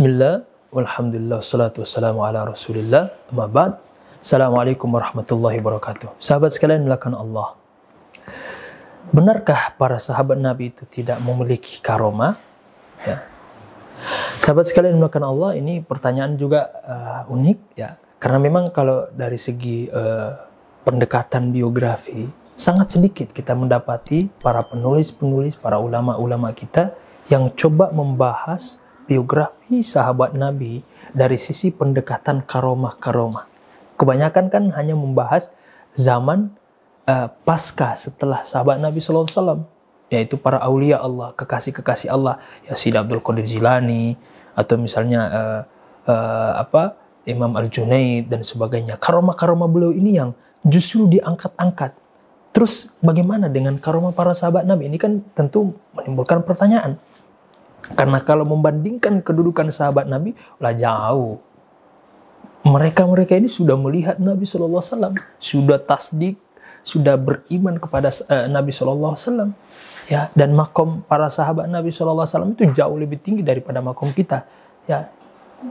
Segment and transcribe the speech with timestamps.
[0.00, 3.76] Bismillah, walhamdulillah, salatu wassalamu ala rasulillah, amma ba'd.
[4.16, 6.16] Assalamualaikum warahmatullahi wabarakatuh.
[6.16, 7.52] Sahabat sekalian melakukan Allah.
[9.12, 12.40] Benarkah para sahabat Nabi itu tidak memiliki karoma?
[13.04, 13.28] Ya.
[14.40, 18.00] Sahabat sekalian melakukan Allah, ini pertanyaan juga uh, unik ya.
[18.16, 20.32] Karena memang kalau dari segi uh,
[20.80, 22.24] pendekatan biografi,
[22.56, 26.96] sangat sedikit kita mendapati para penulis-penulis, para ulama-ulama kita
[27.28, 28.80] yang coba membahas
[29.10, 33.50] biografi sahabat Nabi dari sisi pendekatan karomah-karomah.
[33.98, 35.50] Kebanyakan kan hanya membahas
[35.98, 36.54] zaman
[37.10, 39.66] uh, pasca setelah sahabat Nabi SAW,
[40.14, 44.14] yaitu para aulia Allah, kekasih-kekasih Allah, ya Sid Abdul Qadir Jilani,
[44.54, 45.60] atau misalnya uh,
[46.06, 46.94] uh, apa
[47.26, 48.94] Imam Al Junaid dan sebagainya.
[49.02, 51.98] Karomah-karomah beliau ini yang justru diangkat-angkat.
[52.50, 54.90] Terus bagaimana dengan karomah para sahabat Nabi?
[54.90, 56.98] Ini kan tentu menimbulkan pertanyaan
[57.94, 61.42] karena kalau membandingkan kedudukan sahabat Nabi, lah jauh.
[62.60, 66.36] Mereka-mereka ini sudah melihat Nabi Shallallahu Alaihi Wasallam, sudah tasdik,
[66.84, 69.50] sudah beriman kepada uh, Nabi Shallallahu Alaihi Wasallam.
[70.10, 74.10] Ya, dan makom para sahabat Nabi Shallallahu Alaihi Wasallam itu jauh lebih tinggi daripada makom
[74.10, 74.44] kita.
[74.84, 75.08] Ya,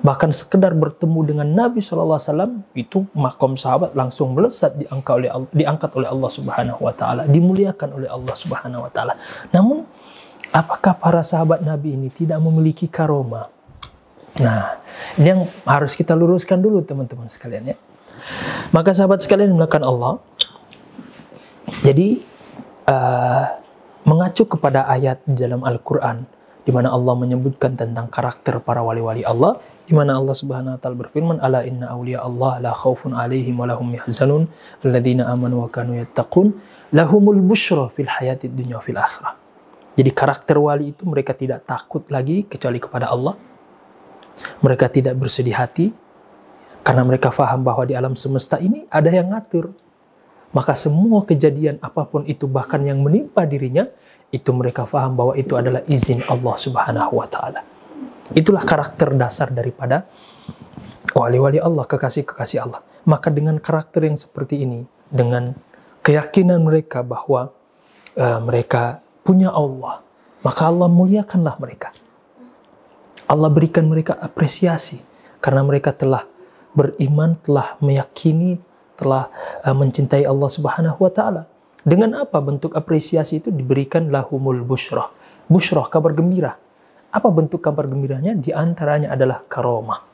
[0.00, 5.30] bahkan sekedar bertemu dengan Nabi Shallallahu Alaihi Wasallam itu makom sahabat langsung melesat diangkat oleh
[5.52, 9.14] diangkat oleh Allah Subhanahu Wa Taala, dimuliakan oleh Allah Subhanahu Wa Taala.
[9.50, 9.84] Namun
[10.52, 13.48] apakah para sahabat Nabi ini tidak memiliki karoma?
[14.38, 14.78] Nah,
[15.18, 17.76] ini yang harus kita luruskan dulu teman-teman sekalian ya.
[18.70, 20.20] Maka sahabat sekalian melakukan Allah.
[21.84, 22.22] Jadi
[22.88, 23.44] uh,
[24.08, 26.24] mengacu kepada ayat di dalam Al-Qur'an
[26.64, 29.56] di mana Allah menyebutkan tentang karakter para wali-wali Allah
[29.88, 33.64] di mana Allah Subhanahu wa taala berfirman ala inna awliya Allah la khaufun alaihim wa
[33.64, 34.44] lahum yahzanun
[35.24, 36.52] amanu wa kanu yattaqun
[36.92, 39.47] lahumul busyra fil hayatid dunya fil akhirah
[39.98, 43.34] jadi karakter wali itu mereka tidak takut lagi kecuali kepada Allah.
[44.62, 45.90] Mereka tidak bersedih hati
[46.86, 49.74] karena mereka faham bahwa di alam semesta ini ada yang ngatur.
[50.54, 53.90] Maka semua kejadian apa pun itu bahkan yang menimpa dirinya
[54.30, 57.66] itu mereka faham bahwa itu adalah izin Allah Subhanahu wa taala.
[58.38, 60.06] Itulah karakter dasar daripada
[61.10, 62.86] wali-wali Allah, kekasih-kekasih Allah.
[63.02, 65.58] Maka dengan karakter yang seperti ini, dengan
[66.06, 67.50] keyakinan mereka bahwa
[68.14, 70.02] uh, mereka punya Allah,
[70.42, 71.90] maka Allah muliakanlah mereka.
[73.28, 75.04] Allah berikan mereka apresiasi
[75.44, 76.24] karena mereka telah
[76.72, 78.56] beriman, telah meyakini,
[78.96, 79.28] telah
[79.62, 81.42] uh, mencintai Allah Subhanahu wa taala.
[81.84, 85.12] Dengan apa bentuk apresiasi itu diberikan lahumul busyrah.
[85.48, 86.56] Busyrah kabar gembira.
[87.08, 88.36] Apa bentuk kabar gembiranya?
[88.36, 90.04] Di antaranya adalah karomah.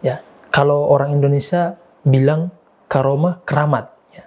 [0.00, 2.48] Ya, kalau orang Indonesia bilang
[2.88, 4.24] karomah keramat ya.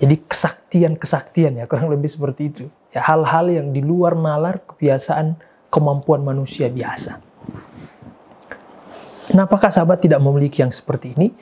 [0.00, 5.34] Jadi kesaktian-kesaktian ya, kurang lebih seperti itu ya hal-hal yang di luar nalar kebiasaan
[5.68, 7.18] kemampuan manusia biasa.
[9.34, 11.34] Nah, apakah sahabat tidak memiliki yang seperti ini?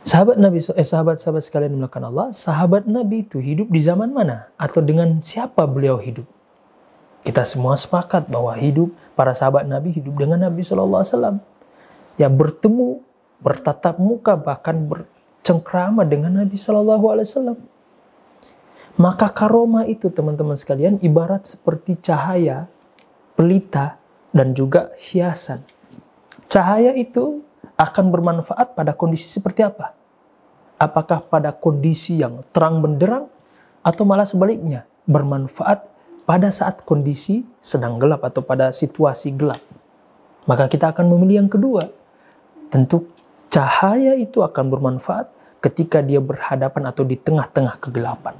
[0.00, 4.48] Sahabat Nabi, eh, sahabat-sahabat sekalian melakukan Allah, sahabat Nabi itu hidup di zaman mana?
[4.56, 6.24] Atau dengan siapa beliau hidup?
[7.20, 11.36] Kita semua sepakat bahwa hidup para sahabat Nabi hidup dengan Nabi Shallallahu Alaihi Wasallam.
[12.16, 13.04] Ya bertemu,
[13.44, 17.58] bertatap muka, bahkan bercengkrama dengan Nabi Shallallahu Alaihi Wasallam.
[18.98, 22.66] Maka karoma itu teman-teman sekalian ibarat seperti cahaya,
[23.38, 24.00] pelita,
[24.34, 25.62] dan juga hiasan.
[26.50, 27.42] Cahaya itu
[27.78, 29.94] akan bermanfaat pada kondisi seperti apa?
[30.80, 33.28] Apakah pada kondisi yang terang benderang
[33.84, 35.86] atau malah sebaliknya bermanfaat
[36.24, 39.60] pada saat kondisi sedang gelap atau pada situasi gelap?
[40.48, 41.88] Maka kita akan memilih yang kedua.
[42.72, 43.06] Tentu
[43.52, 45.26] cahaya itu akan bermanfaat
[45.60, 48.34] ketika dia berhadapan atau di tengah-tengah kegelapan.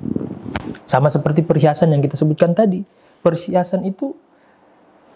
[0.91, 2.83] Sama seperti perhiasan yang kita sebutkan tadi.
[3.23, 4.19] Perhiasan itu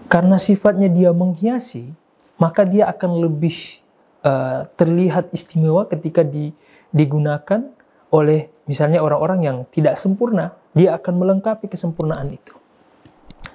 [0.07, 1.91] karena sifatnya dia menghiasi,
[2.39, 3.83] maka dia akan lebih
[4.23, 6.55] uh, terlihat istimewa ketika di,
[6.95, 7.75] digunakan
[8.15, 10.55] oleh misalnya orang-orang yang tidak sempurna.
[10.79, 12.55] Dia akan melengkapi kesempurnaan itu.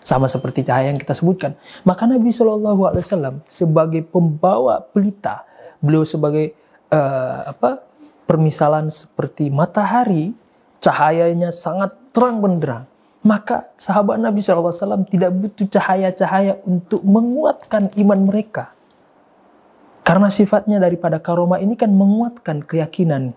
[0.04, 1.56] Sama seperti cahaya yang kita sebutkan.
[1.88, 5.48] Maka Nabi Shallallahu Alaihi Wasallam sebagai pembawa pelita,
[5.80, 6.52] beliau sebagai
[6.92, 7.80] uh, apa
[8.28, 10.36] permisalan seperti matahari
[10.80, 12.88] cahayanya sangat terang benderang.
[13.20, 18.72] Maka sahabat Nabi SAW tidak butuh cahaya-cahaya untuk menguatkan iman mereka.
[20.08, 23.36] Karena sifatnya daripada karoma ini kan menguatkan keyakinan,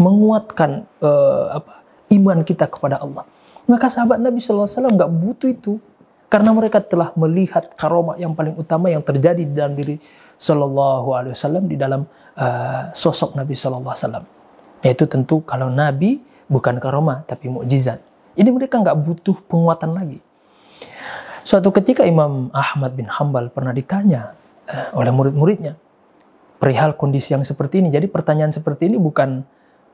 [0.00, 1.84] menguatkan uh, apa,
[2.16, 3.28] iman kita kepada Allah.
[3.68, 5.74] Maka sahabat Nabi SAW nggak butuh itu.
[6.32, 10.02] Karena mereka telah melihat karoma yang paling utama yang terjadi di dalam diri
[10.34, 12.02] Sallallahu Alaihi Wasallam di dalam
[12.34, 14.24] uh, sosok Nabi Sallallahu Alaihi Wasallam.
[14.82, 16.18] Yaitu tentu kalau Nabi
[16.48, 18.02] bukan karomah tapi mukjizat.
[18.34, 20.18] Ini mereka nggak butuh penguatan lagi.
[21.44, 24.32] Suatu ketika Imam Ahmad bin Hambal pernah ditanya,
[24.64, 25.76] uh, oleh murid-muridnya
[26.58, 27.92] perihal kondisi yang seperti ini.
[27.92, 29.44] Jadi pertanyaan seperti ini bukan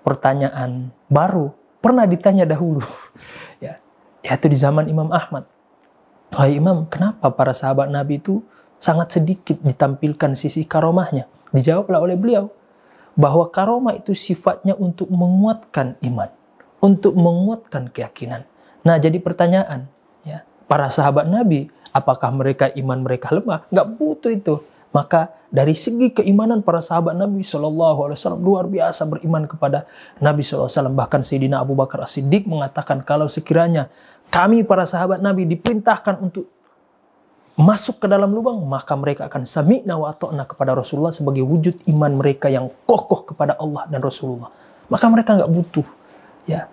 [0.07, 1.51] pertanyaan baru,
[1.83, 2.81] pernah ditanya dahulu.
[3.65, 3.83] ya,
[4.23, 5.45] yaitu di zaman Imam Ahmad.
[6.31, 8.39] Hai Imam, kenapa para sahabat Nabi itu
[8.79, 11.27] sangat sedikit ditampilkan sisi karomahnya?
[11.51, 12.47] Dijawablah oleh beliau
[13.19, 16.31] bahwa karomah itu sifatnya untuk menguatkan iman,
[16.81, 18.49] untuk menguatkan keyakinan.
[18.81, 19.87] Nah, jadi pertanyaan,
[20.25, 23.69] ya, para sahabat Nabi, apakah mereka iman mereka lemah?
[23.69, 24.55] Nggak butuh itu.
[24.91, 29.87] Maka dari segi keimanan para sahabat Nabi Shallallahu Alaihi Wasallam luar biasa beriman kepada
[30.19, 30.97] Nabi Shallallahu Alaihi Wasallam.
[30.99, 33.87] Bahkan Sayyidina Abu Bakar As-Siddiq mengatakan kalau sekiranya
[34.35, 36.51] kami para sahabat Nabi diperintahkan untuk
[37.55, 42.19] masuk ke dalam lubang, maka mereka akan sami'na wa ta'na kepada Rasulullah sebagai wujud iman
[42.19, 44.49] mereka yang kokoh kepada Allah dan Rasulullah.
[44.91, 45.87] Maka mereka nggak butuh
[46.49, 46.69] ya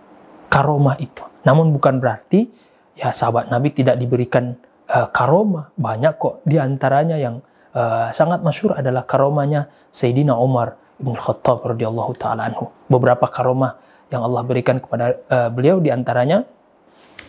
[0.47, 1.23] karomah itu.
[1.43, 2.47] Namun bukan berarti
[2.95, 4.55] ya sahabat Nabi tidak diberikan
[4.91, 5.71] uh, karomah.
[5.75, 7.39] Banyak kok di antaranya yang
[7.75, 12.71] uh, sangat masyur adalah karomahnya Sayyidina Umar Ibn Khattab radhiyallahu taala anhu.
[12.89, 13.77] Beberapa karomah
[14.07, 16.47] yang Allah berikan kepada uh, beliau di antaranya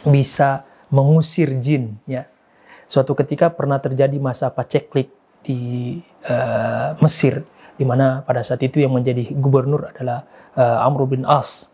[0.07, 2.25] bisa mengusir jin ya.
[2.89, 5.13] Suatu ketika pernah terjadi masa paceklik
[5.45, 7.45] di uh, Mesir
[7.79, 10.25] di mana pada saat itu yang menjadi gubernur adalah
[10.57, 11.71] uh, Amr bin As.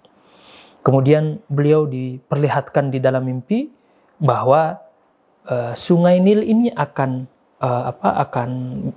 [0.84, 3.72] Kemudian beliau diperlihatkan di dalam mimpi
[4.20, 4.84] bahwa
[5.48, 7.24] uh, sungai Nil ini akan
[7.64, 8.50] uh, apa akan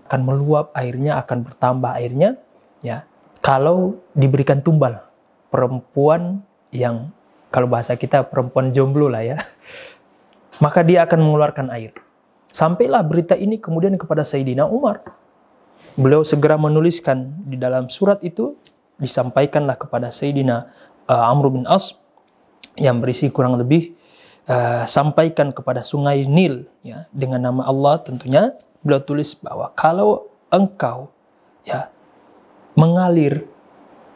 [0.03, 2.35] akan meluap airnya akan bertambah airnya
[2.83, 3.07] ya.
[3.39, 4.99] Kalau diberikan tumbal
[5.47, 6.43] perempuan
[6.75, 7.15] yang
[7.47, 9.39] kalau bahasa kita perempuan jomblo lah ya
[10.63, 11.95] maka dia akan mengeluarkan air.
[12.51, 15.05] Sampailah berita ini kemudian kepada Sayyidina Umar.
[15.95, 18.57] Beliau segera menuliskan di dalam surat itu
[18.97, 21.95] disampaikanlah kepada Sayyidina uh, Amr bin As
[22.77, 23.95] yang berisi kurang lebih
[24.47, 28.53] uh, sampaikan kepada sungai Nil ya dengan nama Allah tentunya
[28.85, 31.11] beliau tulis bahwa kalau engkau
[31.65, 31.91] ya
[32.77, 33.43] mengalir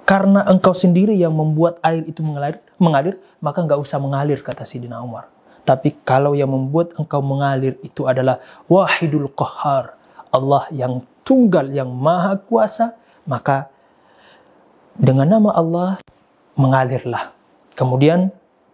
[0.05, 4.99] karena engkau sendiri yang membuat air itu mengalir, mengalir maka nggak usah mengalir kata Sidina
[4.99, 5.31] Umar.
[5.63, 9.95] Tapi kalau yang membuat engkau mengalir itu adalah wahidul qahar,
[10.27, 13.71] Allah yang tunggal yang maha kuasa, maka
[14.99, 15.89] dengan nama Allah
[16.55, 17.31] mengalirlah.
[17.75, 18.31] Kemudian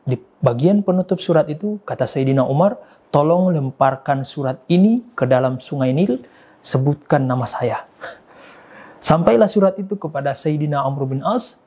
[0.08, 2.80] di bagian penutup surat itu, kata Sayyidina Umar,
[3.12, 6.24] tolong lemparkan surat ini ke dalam sungai Nil,
[6.64, 7.86] sebutkan nama saya.
[9.04, 11.62] Sampailah surat itu kepada Sayyidina Amr bin As,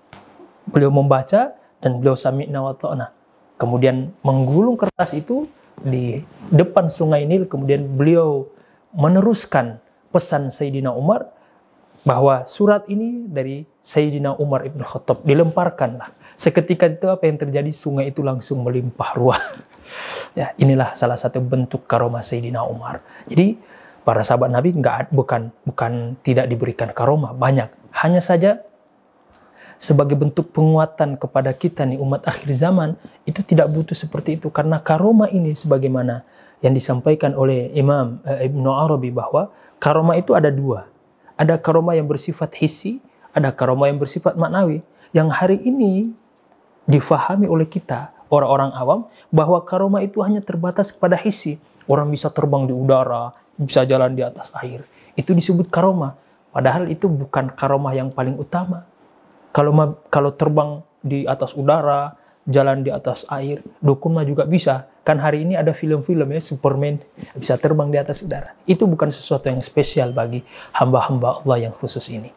[0.68, 3.12] beliau membaca dan beliau sami'na wa ta'na.
[3.56, 5.48] Kemudian menggulung kertas itu
[5.80, 6.20] di
[6.52, 8.48] depan sungai Nil, kemudian beliau
[8.92, 9.80] meneruskan
[10.10, 11.30] pesan Sayyidina Umar
[12.00, 17.68] bahwa surat ini dari Sayyidina Umar ibn Khattab dilemparkanlah Seketika itu apa yang terjadi?
[17.68, 19.36] Sungai itu langsung melimpah ruah.
[20.40, 23.04] ya, inilah salah satu bentuk karomah Sayyidina Umar.
[23.28, 23.60] Jadi
[24.08, 27.68] para sahabat Nabi nggak bukan bukan tidak diberikan karomah banyak.
[27.92, 28.64] Hanya saja
[29.76, 32.96] sebagai bentuk penguatan kepada kita nih umat akhir zaman
[33.28, 36.24] itu tidak butuh seperti itu karena karomah ini sebagaimana
[36.64, 40.88] yang disampaikan oleh Imam eh, Ibnu Arabi bahwa karomah itu ada dua.
[41.40, 43.00] Ada karomah yang bersifat hisi,
[43.32, 44.84] ada karomah yang bersifat maknawi.
[45.16, 46.12] Yang hari ini
[46.84, 49.00] difahami oleh kita orang-orang awam
[49.32, 51.56] bahwa karoma itu hanya terbatas kepada hisi.
[51.88, 54.84] Orang bisa terbang di udara, bisa jalan di atas air.
[55.16, 56.12] Itu disebut karoma.
[56.52, 58.84] Padahal itu bukan karoma yang paling utama.
[59.50, 59.72] Kalau
[60.12, 64.89] kalau terbang di atas udara, jalan di atas air, dukun juga bisa.
[65.00, 67.00] Kan hari ini ada film-film ya Superman
[67.32, 68.52] bisa terbang di atas udara.
[68.68, 70.44] Itu bukan sesuatu yang spesial bagi
[70.76, 72.28] hamba-hamba Allah yang khusus ini.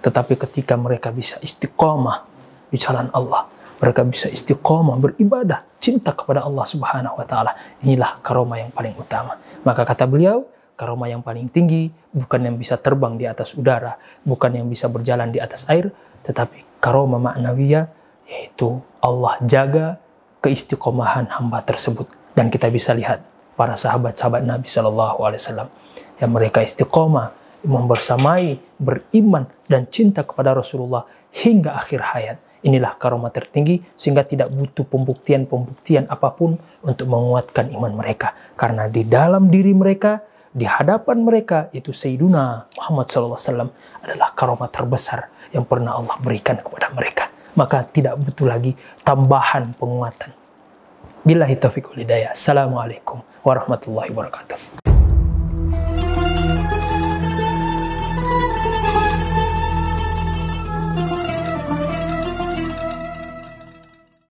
[0.00, 2.24] Tetapi ketika mereka bisa istiqomah
[2.72, 3.48] di jalan Allah,
[3.80, 7.52] mereka bisa istiqomah beribadah cinta kepada Allah Subhanahu wa taala
[7.84, 12.80] inilah karomah yang paling utama maka kata beliau karomah yang paling tinggi bukan yang bisa
[12.80, 15.92] terbang di atas udara bukan yang bisa berjalan di atas air
[16.24, 17.86] tetapi karomah maknawiyah
[18.26, 20.00] yaitu Allah jaga
[20.46, 22.06] keistiqomahan hamba tersebut
[22.38, 23.26] dan kita bisa lihat
[23.58, 25.68] para sahabat-sahabat Nabi Shallallahu Alaihi Wasallam
[26.22, 27.34] yang mereka istiqomah
[27.66, 31.02] membersamai beriman dan cinta kepada Rasulullah
[31.34, 37.94] hingga akhir hayat Inilah karomah tertinggi sehingga tidak butuh pembuktian-pembuktian apa pun untuk menguatkan iman
[37.94, 38.34] mereka.
[38.58, 40.18] Karena di dalam diri mereka,
[40.50, 43.70] di hadapan mereka, itu Sayyiduna Muhammad SAW
[44.02, 47.30] adalah karomah terbesar yang pernah Allah berikan kepada mereka.
[47.54, 48.74] Maka tidak butuh lagi
[49.06, 50.34] tambahan penguatan.
[51.26, 51.90] Billahi taufiq
[52.30, 54.85] Assalamualaikum warahmatullahi wabarakatuh.